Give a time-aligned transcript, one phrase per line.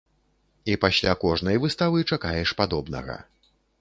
[0.71, 3.19] І пасля кожнай выставы чакаеш падобнага.